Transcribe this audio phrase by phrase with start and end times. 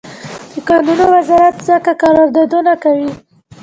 [0.53, 3.09] د کانونو وزارت څنګه قراردادونه کوي؟